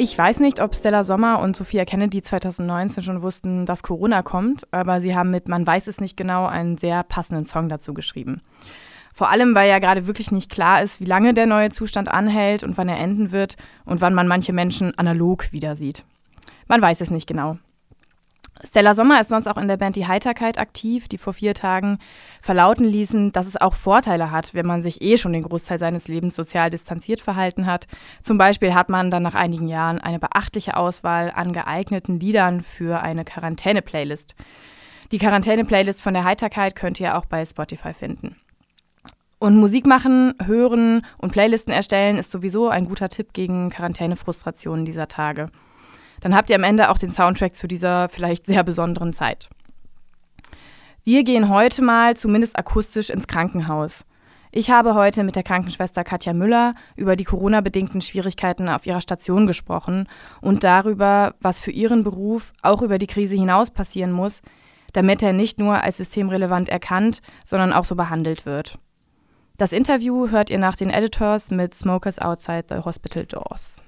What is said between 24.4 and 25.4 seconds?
wenn man sich eh schon